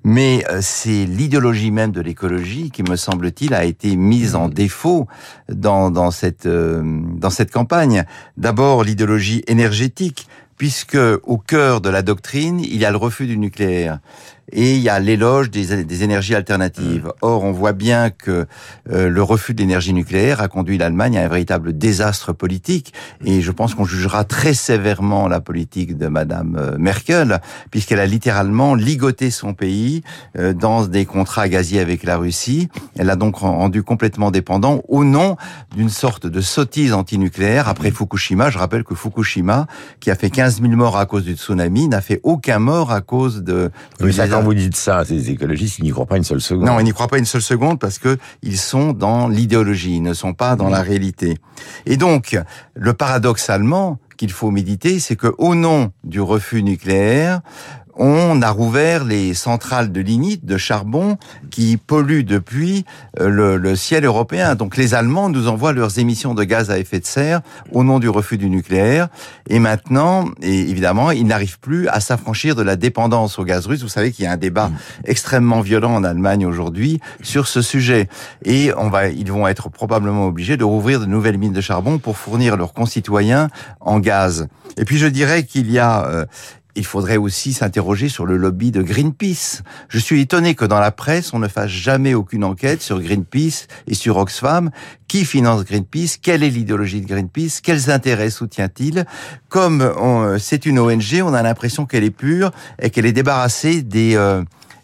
Mais 0.05 0.45
euh, 0.51 0.59
c'est 0.61 1.07
l'idéologie 1.07 1.71
même 1.71 1.93
de 1.93 2.01
l'écologie 2.01 2.71
qui, 2.71 2.83
me 2.83 2.97
semble-t-il, 2.97 3.55
a 3.55 3.65
été 3.65 3.97
mise 3.97 4.35
en 4.35 4.49
défaut 4.49 5.07
dans 5.49 5.91
dans 5.91 6.11
cette 6.11 6.47
euh, 6.47 6.83
dans 6.85 7.31
cette 7.31 7.51
campagne. 7.51 8.05
D'abord 8.37 8.85
l'idéologie 8.85 9.43
énergétique 9.47 10.29
puisque 10.57 10.99
au 11.23 11.39
cœur 11.39 11.81
de 11.81 11.89
la 11.89 12.03
doctrine, 12.03 12.61
il 12.61 12.77
y 12.77 12.85
a 12.85 12.91
le 12.91 12.97
refus 12.97 13.27
du 13.27 13.37
nucléaire 13.37 13.99
et 14.53 14.75
il 14.75 14.81
y 14.81 14.89
a 14.89 15.01
l'éloge 15.01 15.51
des, 15.51 15.85
des, 15.85 16.03
énergies 16.03 16.35
alternatives. 16.35 17.07
Mmh. 17.07 17.13
Or, 17.23 17.45
on 17.45 17.53
voit 17.53 17.73
bien 17.73 18.11
que 18.11 18.47
euh, 18.91 19.09
le 19.09 19.23
refus 19.23 19.55
de 19.55 19.61
l'énergie 19.61 19.93
nucléaire 19.93 20.41
a 20.41 20.49
conduit 20.49 20.79
l'Allemagne 20.79 21.19
à 21.19 21.25
un 21.25 21.29
véritable 21.29 21.77
désastre 21.77 22.33
politique, 22.33 22.93
et 23.25 23.41
je 23.41 23.51
pense 23.51 23.75
qu'on 23.75 23.85
jugera 23.85 24.25
très 24.25 24.55
sévèrement 24.55 25.29
la 25.29 25.41
politique 25.41 25.97
de 25.97 26.09
Madame 26.09 26.57
euh, 26.59 26.79
Merkel, 26.79 27.41
puisqu'elle 27.71 28.01
a 28.01 28.07
littéralement 28.07 28.75
ligoté 28.75 29.31
son 29.31 29.55
pays 29.55 30.03
euh, 30.39 30.53
dans 30.53 30.87
des 30.87 31.07
contrats 31.07 31.49
gaziers 31.49 31.81
avec 31.81 32.03
la 32.05 32.17
Russie. 32.17 32.69
Elle 32.97 33.07
l'a 33.07 33.17
donc 33.17 33.37
rendu 33.37 33.83
complètement 33.83 34.31
dépendant 34.31 34.83
au 34.89 35.05
nom 35.05 35.37
d'une 35.75 35.89
sorte 35.89 36.27
de 36.27 36.41
sottise 36.41 36.93
antinucléaire 36.93 37.69
après 37.69 37.91
mmh. 37.91 37.95
Fukushima. 37.95 38.51
Je 38.51 38.59
rappelle 38.59 38.85
que 38.85 38.95
Fukushima, 38.95 39.67
qui 40.01 40.11
a 40.11 40.15
fait 40.15 40.31
15 40.31 40.61
000 40.61 40.73
morts 40.75 40.97
à 40.97 41.07
cause 41.07 41.25
du 41.25 41.35
tsunami, 41.35 41.89
n'a 41.89 42.01
fait 42.01 42.21
aucun 42.23 42.59
mort 42.59 42.93
à 42.93 43.01
cause 43.01 43.43
de 43.43 43.71
quand 44.35 44.43
vous 44.43 44.55
dites 44.55 44.77
ça 44.77 45.05
ces 45.05 45.31
écologistes, 45.31 45.79
ils 45.79 45.85
n'y 45.85 45.91
croient 45.91 46.07
pas 46.07 46.17
une 46.17 46.25
seule 46.25 46.41
seconde. 46.41 46.67
Non, 46.67 46.79
ils 46.81 46.85
n'y 46.85 46.93
croient 46.93 47.09
pas 47.09 47.19
une 47.19 47.25
seule 47.25 47.43
seconde 47.43 47.79
parce 47.79 47.99
que 47.99 48.19
ils 48.43 48.59
sont 48.59 48.93
dans 48.93 49.29
l'idéologie, 49.29 49.97
ils 49.97 50.03
ne 50.03 50.15
sont 50.15 50.35
pas 50.35 50.57
dans 50.57 50.69
la 50.69 50.83
réalité. 50.83 51.39
Et 51.87 51.97
donc, 51.97 52.39
le 52.75 52.93
paradoxe 52.93 53.51
allemand 53.51 53.99
qu'il 54.17 54.31
faut 54.31 54.51
méditer, 54.51 55.01
c'est 55.01 55.17
que 55.17 55.33
au 55.39 55.55
nom 55.55 55.93
du 56.05 56.21
refus 56.21 56.63
nucléaire, 56.63 57.41
on 57.97 58.43
a 58.43 58.51
rouvert 58.51 59.05
les 59.05 59.35
centrales 59.35 59.93
de 59.93 60.01
lignite, 60.01 60.45
de 60.45 60.57
charbon, 60.57 61.17
qui 61.51 61.77
polluent 61.77 62.25
depuis 62.25 62.85
euh, 63.21 63.59
le, 63.59 63.77
ciel 63.77 64.05
européen. 64.05 64.55
Donc 64.55 64.77
les 64.77 64.95
Allemands 64.95 65.29
nous 65.29 65.49
envoient 65.49 65.73
leurs 65.73 65.99
émissions 65.99 66.35
de 66.35 66.45
gaz 66.45 66.71
à 66.71 66.79
effet 66.79 67.01
de 67.01 67.07
serre 67.07 67.41
au 67.73 67.85
nom 67.85 67.99
du 67.99 68.09
refus 68.09 68.39
du 68.39 68.51
nucléaire. 68.51 69.09
Et 69.49 69.59
maintenant, 69.59 70.27
et 70.43 70.71
évidemment, 70.71 71.11
ils 71.11 71.27
n'arrivent 71.27 71.59
plus 71.59 71.89
à 71.89 72.01
s'affranchir 72.01 72.55
de 72.55 72.63
la 72.63 72.77
dépendance 72.77 73.39
au 73.39 73.45
gaz 73.45 73.67
russe. 73.67 73.83
Vous 73.83 73.89
savez 73.89 74.13
qu'il 74.13 74.25
y 74.25 74.29
a 74.29 74.33
un 74.33 74.37
débat 74.37 74.69
mmh. 74.69 74.77
extrêmement 75.07 75.61
violent 75.61 75.95
en 75.95 76.05
Allemagne 76.05 76.47
aujourd'hui 76.47 77.01
sur 77.23 77.47
ce 77.47 77.63
sujet. 77.63 78.09
Et 78.45 78.73
on 78.77 78.89
va, 78.89 79.09
ils 79.09 79.31
vont 79.31 79.47
être 79.47 79.69
probablement 79.71 80.27
obligés 80.27 80.57
de 80.57 80.65
rouvrir 80.65 81.01
de 81.01 81.07
nouvelles 81.07 81.39
mines 81.39 81.53
de 81.53 81.61
charbon 81.61 81.99
pour 81.99 82.17
fournir 82.17 82.57
leurs 82.57 82.73
concitoyens 82.73 83.49
en 83.81 83.99
gaz. 84.01 84.49
Et 84.77 84.85
puis 84.85 84.99
je 84.99 85.07
dirais 85.07 85.45
qu'il 85.45 85.71
y 85.71 85.79
a 85.79 86.07
euh, 86.07 86.25
il 86.77 86.85
faudrait 86.85 87.17
aussi 87.17 87.53
s'interroger 87.53 88.09
sur 88.09 88.27
le 88.27 88.37
lobby 88.37 88.71
de 88.71 88.83
Greenpeace. 88.83 89.63
Je 89.89 89.99
suis 89.99 90.21
étonné 90.21 90.55
que 90.55 90.65
dans 90.65 90.81
la 90.81 90.91
presse, 90.91 91.33
on 91.33 91.39
ne 91.39 91.49
fasse 91.49 91.71
jamais 91.71 92.15
aucune 92.15 92.45
enquête 92.45 92.83
sur 92.83 93.01
Greenpeace 93.01 93.67
et 93.87 93.95
sur 93.95 94.17
Oxfam. 94.17 94.71
Qui 95.07 95.25
finance 95.25 95.65
Greenpeace? 95.65 96.17
Quelle 96.21 96.43
est 96.43 96.51
l'idéologie 96.51 97.01
de 97.01 97.07
Greenpeace? 97.07 97.61
Quels 97.63 97.91
intérêts 97.91 98.31
soutient-il? 98.31 99.05
Comme 99.49 99.93
c'est 100.39 100.67
une 100.67 100.79
ONG, 100.79 101.23
on 101.23 101.35
a 101.35 101.43
l'impression 101.43 101.87
qu'elle 101.87 102.05
est 102.05 102.11
pure 102.11 102.51
et 102.81 102.91
qu'elle 102.91 103.07
est 103.07 103.13
débarrassée 103.13 103.83
des, 103.83 104.17
euh, 104.17 104.43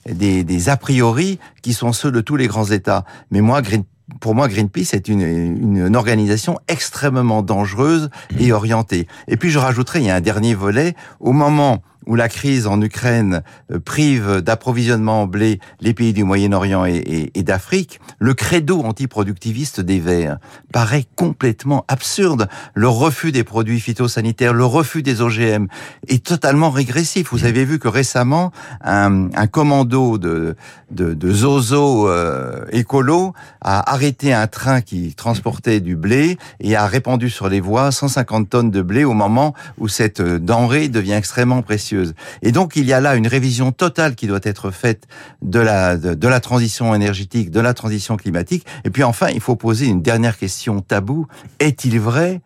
des, 0.08 0.44
des 0.44 0.68
a 0.68 0.76
priori 0.76 1.38
qui 1.62 1.72
sont 1.72 1.92
ceux 1.92 2.12
de 2.12 2.20
tous 2.20 2.36
les 2.36 2.46
grands 2.46 2.66
États. 2.66 3.04
Mais 3.30 3.40
moi, 3.40 3.62
Greenpeace 3.62 3.86
pour 4.20 4.34
moi, 4.34 4.48
Greenpeace 4.48 4.94
est 4.94 5.08
une, 5.08 5.22
une, 5.22 5.96
organisation 5.96 6.58
extrêmement 6.68 7.42
dangereuse 7.42 8.10
et 8.38 8.52
orientée. 8.52 9.08
Et 9.28 9.36
puis, 9.36 9.50
je 9.50 9.58
rajouterai, 9.58 10.00
il 10.00 10.06
y 10.06 10.10
a 10.10 10.14
un 10.14 10.20
dernier 10.20 10.54
volet. 10.54 10.94
Au 11.18 11.32
moment 11.32 11.82
où 12.10 12.16
la 12.16 12.28
crise 12.28 12.66
en 12.66 12.82
Ukraine 12.82 13.42
euh, 13.70 13.78
prive 13.78 14.40
d'approvisionnement 14.40 15.22
en 15.22 15.26
blé 15.28 15.60
les 15.80 15.94
pays 15.94 16.12
du 16.12 16.24
Moyen-Orient 16.24 16.84
et, 16.84 17.30
d'Afrique, 17.44 18.00
le 18.18 18.34
credo 18.34 18.82
antiproductiviste 18.82 19.80
des 19.80 20.00
Verts 20.00 20.38
paraît 20.72 21.04
complètement 21.14 21.84
absurde. 21.86 22.48
Le 22.74 22.88
refus 22.88 23.30
des 23.30 23.44
produits 23.44 23.78
phytosanitaires, 23.78 24.52
le 24.52 24.64
refus 24.64 25.04
des 25.04 25.20
OGM 25.20 25.68
est 26.08 26.24
totalement 26.24 26.70
régressif. 26.70 27.28
Vous 27.30 27.44
avez 27.44 27.64
vu 27.64 27.78
que 27.78 27.86
récemment, 27.86 28.50
un, 28.82 29.28
commando 29.46 30.18
de, 30.18 30.56
de, 30.90 31.32
zozo 31.32 32.08
euh, 32.08 32.64
écolo 32.72 33.34
a 33.60 33.92
arrêté 33.92 34.32
un 34.34 34.48
train 34.48 34.80
qui 34.80 35.14
transportait 35.14 35.78
du 35.78 35.94
blé 35.94 36.38
et 36.58 36.74
a 36.74 36.86
répandu 36.86 37.30
sur 37.30 37.48
les 37.48 37.60
voies 37.60 37.92
150 37.92 38.50
tonnes 38.50 38.70
de 38.72 38.82
blé 38.82 39.04
au 39.04 39.14
moment 39.14 39.54
où 39.78 39.86
cette 39.86 40.20
denrée 40.20 40.88
devient 40.88 41.12
extrêmement 41.12 41.62
précieuse. 41.62 41.99
Et 42.42 42.52
donc 42.52 42.76
il 42.76 42.84
y 42.86 42.92
a 42.92 43.00
là 43.00 43.16
une 43.16 43.26
révision 43.26 43.72
totale 43.72 44.14
qui 44.14 44.26
doit 44.26 44.40
être 44.42 44.70
faite 44.70 45.06
de 45.42 45.60
la 45.60 45.96
de, 45.96 46.28
la 46.28 46.40
transition 46.40 46.94
énergétique, 46.94 47.50
de 47.50 47.60
la 47.60 47.74
transition 47.74 48.16
climatique. 48.16 48.66
Et 48.84 48.90
puis 48.90 49.02
enfin, 49.02 49.28
il 49.28 49.40
faut 49.40 49.56
poser 49.56 49.86
une 49.86 50.02
dernière 50.02 50.38
question 50.38 50.80
taboue 50.80 51.26
est-il 51.58 51.98
vrai 52.00 52.40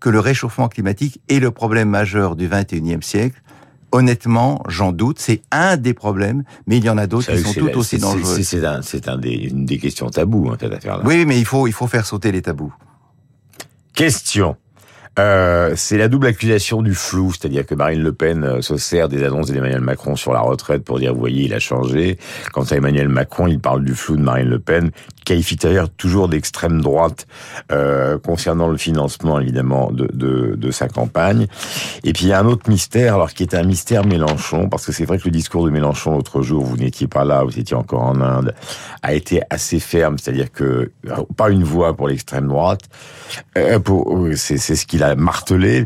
que 0.00 0.08
le 0.08 0.20
réchauffement 0.20 0.68
climatique 0.68 1.20
est 1.28 1.38
le 1.38 1.50
problème 1.50 1.88
majeur 1.88 2.36
du 2.36 2.48
21e 2.48 3.02
siècle? 3.02 3.40
Honnêtement, 3.92 4.62
j'en 4.68 4.92
doute. 4.92 5.18
C'est 5.18 5.42
un 5.50 5.76
des 5.76 5.94
problèmes, 5.94 6.44
mais 6.66 6.76
il 6.76 6.84
y 6.84 6.90
en 6.90 6.98
a 6.98 7.06
d'autres 7.06 7.32
qui 7.32 7.38
sont 7.38 7.52
tout 7.54 7.78
aussi 7.78 7.98
dangereux. 7.98 8.42
C'est 8.42 8.64
un, 8.64 8.80
un 9.06 9.16
des, 9.16 9.30
une 9.30 9.64
des 9.64 9.78
questions 9.78 10.10
taboues, 10.10 10.50
hein, 10.50 10.56
cette 10.60 10.72
affaire-là. 10.72 11.02
Oui, 11.06 11.24
mais 11.24 11.38
il 11.38 11.46
faut, 11.46 11.66
il 11.66 11.72
faut 11.72 11.86
faire 11.86 12.04
sauter 12.04 12.32
les 12.32 12.42
tabous. 12.42 12.74
Question. 13.94 14.56
Euh, 15.18 15.72
c'est 15.76 15.96
la 15.96 16.08
double 16.08 16.26
accusation 16.26 16.82
du 16.82 16.94
flou, 16.94 17.32
c'est-à-dire 17.32 17.64
que 17.64 17.74
Marine 17.74 18.02
Le 18.02 18.12
Pen 18.12 18.44
euh, 18.44 18.60
se 18.60 18.76
sert 18.76 19.08
des 19.08 19.24
annonces 19.24 19.50
d'Emmanuel 19.50 19.80
Macron 19.80 20.14
sur 20.14 20.32
la 20.32 20.40
retraite 20.40 20.84
pour 20.84 20.98
dire, 20.98 21.14
vous 21.14 21.20
voyez, 21.20 21.44
il 21.44 21.54
a 21.54 21.58
changé. 21.58 22.18
Quant 22.52 22.64
à 22.64 22.74
Emmanuel 22.74 23.08
Macron, 23.08 23.46
il 23.46 23.58
parle 23.58 23.82
du 23.82 23.94
flou 23.94 24.16
de 24.16 24.22
Marine 24.22 24.48
Le 24.48 24.58
Pen, 24.58 24.90
qualifie 25.24 25.56
d'ailleurs 25.56 25.88
toujours 25.88 26.28
d'extrême 26.28 26.82
droite 26.82 27.26
euh, 27.72 28.18
concernant 28.18 28.68
le 28.68 28.76
financement, 28.76 29.40
évidemment, 29.40 29.90
de, 29.90 30.06
de, 30.12 30.54
de, 30.54 30.70
sa 30.70 30.88
campagne. 30.88 31.46
Et 32.04 32.12
puis 32.12 32.26
il 32.26 32.28
y 32.28 32.32
a 32.32 32.40
un 32.40 32.46
autre 32.46 32.68
mystère, 32.68 33.14
alors 33.14 33.32
qui 33.32 33.42
est 33.42 33.54
un 33.54 33.64
mystère 33.64 34.06
Mélenchon, 34.06 34.68
parce 34.68 34.84
que 34.84 34.92
c'est 34.92 35.06
vrai 35.06 35.18
que 35.18 35.24
le 35.24 35.30
discours 35.30 35.64
de 35.64 35.70
Mélenchon 35.70 36.12
l'autre 36.12 36.42
jour, 36.42 36.64
vous 36.64 36.76
n'étiez 36.76 37.08
pas 37.08 37.24
là, 37.24 37.42
vous 37.42 37.58
étiez 37.58 37.76
encore 37.76 38.02
en 38.02 38.20
Inde, 38.20 38.54
a 39.02 39.14
été 39.14 39.40
assez 39.50 39.80
ferme, 39.80 40.18
c'est-à-dire 40.18 40.52
que 40.52 40.92
pas 41.36 41.50
une 41.50 41.64
voix 41.64 41.96
pour 41.96 42.08
l'extrême 42.08 42.46
droite, 42.48 42.82
euh, 43.56 43.78
c'est 44.36 44.58
ce 44.58 44.86
qu'il 44.86 45.02
a 45.02 45.05
martelé. 45.14 45.84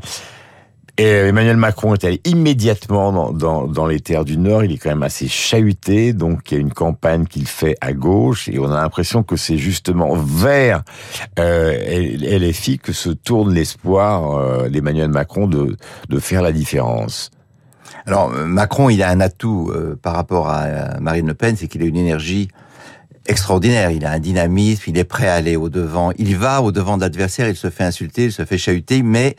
Et 1.00 1.08
Emmanuel 1.08 1.56
Macron 1.56 1.94
est 1.94 2.04
allé 2.04 2.20
immédiatement 2.26 3.32
dans, 3.32 3.66
dans, 3.66 3.86
les 3.86 4.00
terres 4.00 4.26
du 4.26 4.36
Nord. 4.36 4.64
Il 4.64 4.72
est 4.72 4.76
quand 4.76 4.90
même 4.90 5.02
assez 5.02 5.28
chahuté, 5.28 6.12
donc 6.12 6.50
il 6.50 6.54
y 6.54 6.58
a 6.58 6.60
une 6.60 6.74
campagne 6.74 7.24
qu'il 7.24 7.46
fait 7.46 7.74
à 7.80 7.94
gauche, 7.94 8.50
et 8.50 8.58
on 8.58 8.70
a 8.70 8.82
l'impression 8.82 9.22
que 9.22 9.36
c'est 9.36 9.56
justement 9.56 10.14
vers 10.14 10.82
euh, 11.38 11.72
LFI 12.38 12.78
que 12.78 12.92
se 12.92 13.08
tourne 13.08 13.54
l'espoir 13.54 14.36
euh, 14.36 14.68
d'Emmanuel 14.68 15.08
Macron 15.08 15.46
de, 15.46 15.74
de 16.10 16.18
faire 16.18 16.42
la 16.42 16.52
différence. 16.52 17.30
Alors 18.04 18.28
Macron, 18.30 18.90
il 18.90 19.02
a 19.02 19.08
un 19.08 19.20
atout 19.20 19.70
euh, 19.74 19.98
par 20.00 20.14
rapport 20.14 20.50
à 20.50 21.00
Marine 21.00 21.28
Le 21.28 21.34
Pen, 21.34 21.56
c'est 21.56 21.66
qu'il 21.66 21.82
a 21.82 21.86
une 21.86 21.96
énergie 21.96 22.48
extraordinaire. 23.26 23.90
Il 23.90 24.04
a 24.04 24.12
un 24.12 24.18
dynamisme, 24.18 24.84
il 24.86 24.98
est 24.98 25.04
prêt 25.04 25.28
à 25.28 25.34
aller 25.34 25.56
au 25.56 25.68
devant. 25.68 26.12
Il 26.18 26.36
va 26.36 26.62
au 26.62 26.72
devant 26.72 26.96
de 26.96 27.02
l'adversaire, 27.02 27.48
il 27.48 27.56
se 27.56 27.70
fait 27.70 27.84
insulter, 27.84 28.24
il 28.26 28.32
se 28.32 28.44
fait 28.44 28.58
chahuter, 28.58 29.02
mais 29.02 29.36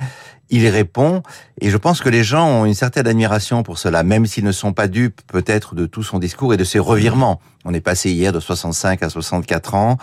il 0.51 0.67
répond. 0.67 1.23
Et 1.59 1.69
je 1.69 1.77
pense 1.77 2.01
que 2.01 2.09
les 2.09 2.23
gens 2.23 2.47
ont 2.47 2.65
une 2.65 2.73
certaine 2.73 3.07
admiration 3.07 3.63
pour 3.63 3.77
cela, 3.77 4.03
même 4.03 4.25
s'ils 4.25 4.43
ne 4.43 4.51
sont 4.51 4.73
pas 4.73 4.87
dupes 4.87 5.21
peut-être 5.27 5.75
de 5.75 5.85
tout 5.85 6.03
son 6.03 6.19
discours 6.19 6.53
et 6.53 6.57
de 6.57 6.63
ses 6.63 6.79
revirements. 6.79 7.39
On 7.63 7.73
est 7.73 7.81
passé 7.81 8.11
hier 8.11 8.33
de 8.33 8.39
65 8.39 9.03
à 9.03 9.09
64 9.09 9.75
ans. 9.75 9.97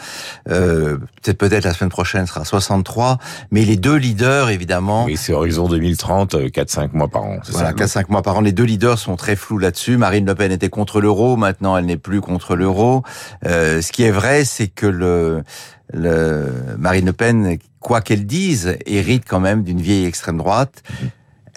Euh, 0.48 0.96
peut-être 1.22 1.38
peut-être 1.38 1.64
la 1.64 1.74
semaine 1.74 1.90
prochaine 1.90 2.26
sera 2.26 2.44
63. 2.44 3.18
Mais 3.50 3.64
les 3.64 3.76
deux 3.76 3.96
leaders, 3.96 4.50
évidemment. 4.50 5.04
Oui, 5.04 5.16
c'est 5.16 5.32
horizon 5.32 5.68
2030, 5.68 6.36
4-5 6.36 6.80
euh, 6.80 6.88
mois 6.92 7.08
par 7.08 7.24
an. 7.24 7.38
Voilà, 7.50 7.72
4-5 7.72 8.04
mois 8.10 8.22
par 8.22 8.36
an. 8.36 8.40
Les 8.40 8.52
deux 8.52 8.64
leaders 8.64 8.98
sont 8.98 9.16
très 9.16 9.34
flous 9.34 9.58
là-dessus. 9.58 9.96
Marine 9.96 10.24
Le 10.24 10.34
Pen 10.36 10.52
était 10.52 10.68
contre 10.68 11.00
l'euro. 11.00 11.36
Maintenant, 11.36 11.76
elle 11.76 11.86
n'est 11.86 11.96
plus 11.96 12.20
contre 12.20 12.54
l'euro. 12.54 13.02
Euh, 13.44 13.82
ce 13.82 13.90
qui 13.90 14.04
est 14.04 14.12
vrai, 14.12 14.44
c'est 14.44 14.68
que 14.68 14.86
le 14.86 15.42
le, 15.92 16.46
Marine 16.78 17.06
Le 17.06 17.12
Pen, 17.12 17.58
quoi 17.80 18.00
qu'elle 18.00 18.26
dise, 18.26 18.76
hérite 18.86 19.24
quand 19.28 19.40
même 19.40 19.62
d'une 19.62 19.80
vieille 19.80 20.04
extrême 20.06 20.38
droite. 20.38 20.82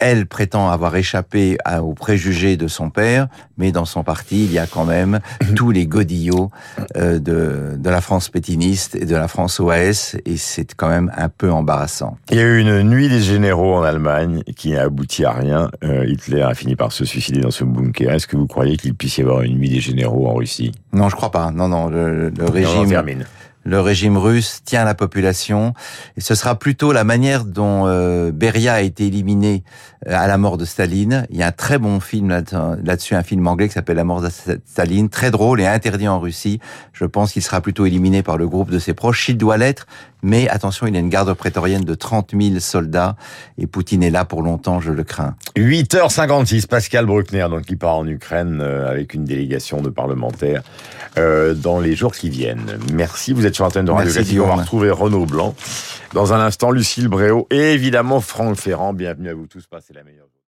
Elle 0.03 0.25
prétend 0.25 0.71
avoir 0.71 0.95
échappé 0.95 1.59
aux 1.79 1.93
préjugés 1.93 2.57
de 2.57 2.67
son 2.67 2.89
père, 2.89 3.27
mais 3.59 3.71
dans 3.71 3.85
son 3.85 4.03
parti, 4.03 4.45
il 4.45 4.51
y 4.51 4.57
a 4.57 4.65
quand 4.65 4.83
même 4.83 5.19
tous 5.55 5.69
les 5.69 5.85
godillots 5.85 6.49
euh, 6.97 7.19
de, 7.19 7.77
de 7.77 7.89
la 7.91 8.01
France 8.01 8.29
pétiniste 8.29 8.95
et 8.95 9.05
de 9.05 9.15
la 9.15 9.27
France 9.27 9.59
OAS, 9.59 10.15
et 10.25 10.37
c'est 10.37 10.73
quand 10.73 10.89
même 10.89 11.11
un 11.15 11.29
peu 11.29 11.51
embarrassant. 11.51 12.17
Il 12.31 12.37
y 12.37 12.39
a 12.39 12.43
eu 12.43 12.61
une 12.61 12.81
nuit 12.81 13.09
des 13.09 13.21
généraux 13.21 13.75
en 13.75 13.83
Allemagne 13.83 14.41
qui 14.55 14.71
n'a 14.71 14.83
abouti 14.83 15.23
à 15.23 15.33
rien. 15.33 15.69
Euh, 15.83 16.07
Hitler 16.07 16.41
a 16.41 16.55
fini 16.55 16.75
par 16.75 16.91
se 16.91 17.05
suicider 17.05 17.41
dans 17.41 17.51
ce 17.51 17.63
bunker. 17.63 18.11
Est-ce 18.11 18.25
que 18.25 18.37
vous 18.37 18.47
croyez 18.47 18.77
qu'il 18.77 18.95
puisse 18.95 19.19
y 19.19 19.21
avoir 19.21 19.43
une 19.43 19.59
nuit 19.59 19.69
des 19.69 19.81
généraux 19.81 20.27
en 20.27 20.33
Russie? 20.33 20.71
Non, 20.93 21.09
je 21.09 21.15
crois 21.15 21.29
pas. 21.29 21.51
Non, 21.51 21.67
non, 21.67 21.89
le, 21.89 22.29
le 22.29 22.45
régime 22.45 22.91
le 23.63 23.79
régime 23.79 24.17
russe 24.17 24.61
tient 24.65 24.83
la 24.83 24.95
population. 24.95 25.73
Et 26.17 26.21
ce 26.21 26.35
sera 26.35 26.57
plutôt 26.57 26.91
la 26.91 27.03
manière 27.03 27.45
dont 27.45 27.83
euh, 27.85 28.31
Beria 28.31 28.73
a 28.73 28.81
été 28.81 29.07
éliminé 29.07 29.63
euh, 30.07 30.15
à 30.15 30.27
la 30.27 30.37
mort 30.37 30.57
de 30.57 30.65
Staline. 30.65 31.27
Il 31.29 31.37
y 31.37 31.43
a 31.43 31.47
un 31.47 31.51
très 31.51 31.77
bon 31.77 31.99
film 31.99 32.29
là-dessus, 32.29 33.15
un 33.15 33.23
film 33.23 33.45
anglais 33.47 33.67
qui 33.67 33.73
s'appelle 33.73 33.97
La 33.97 34.03
mort 34.03 34.21
de 34.21 34.29
Staline, 34.65 35.09
très 35.09 35.31
drôle 35.31 35.61
et 35.61 35.67
interdit 35.67 36.07
en 36.07 36.19
Russie. 36.19 36.59
Je 36.93 37.05
pense 37.05 37.33
qu'il 37.33 37.41
sera 37.41 37.61
plutôt 37.61 37.85
éliminé 37.85 38.23
par 38.23 38.37
le 38.37 38.47
groupe 38.47 38.71
de 38.71 38.79
ses 38.79 38.93
proches. 38.93 39.29
Il 39.29 39.37
doit 39.37 39.57
l'être, 39.57 39.85
mais 40.21 40.47
attention, 40.49 40.87
il 40.87 40.93
y 40.93 40.97
a 40.97 40.99
une 40.99 41.09
garde 41.09 41.33
prétorienne 41.33 41.83
de 41.83 41.93
30 41.93 42.31
000 42.39 42.59
soldats 42.59 43.15
et 43.57 43.67
Poutine 43.67 44.03
est 44.03 44.09
là 44.09 44.25
pour 44.25 44.41
longtemps, 44.41 44.79
je 44.79 44.91
le 44.91 45.03
crains. 45.03 45.35
8h56, 45.55 46.67
Pascal 46.67 47.05
Bruckner, 47.05 47.47
donc 47.49 47.63
qui 47.63 47.75
part 47.75 47.95
en 47.95 48.07
Ukraine 48.07 48.59
euh, 48.61 48.89
avec 48.89 49.13
une 49.13 49.25
délégation 49.25 49.81
de 49.81 49.89
parlementaires 49.89 50.63
dans 51.17 51.79
les 51.81 51.93
jours 51.93 52.13
qui 52.13 52.29
viennent. 52.29 52.79
Merci, 52.93 53.33
vous 53.33 53.45
êtes 53.45 53.53
sur 53.53 53.65
l'antenne 53.65 53.85
de 53.85 53.91
Radio 53.91 54.11
Classique. 54.11 54.39
On 54.41 54.47
va 54.47 54.55
retrouver 54.55 54.91
Renaud 54.91 55.25
Blanc. 55.25 55.55
Dans 56.13 56.33
un 56.33 56.39
instant, 56.39 56.71
Lucille 56.71 57.09
Bréau 57.09 57.47
et 57.51 57.73
évidemment 57.73 58.21
Franck 58.21 58.55
Ferrand. 58.55 58.93
Bienvenue 58.93 59.29
à 59.29 59.33
vous 59.33 59.47
tous. 59.47 59.67
Passez 59.67 59.93
la 59.93 60.03
meilleure 60.03 60.31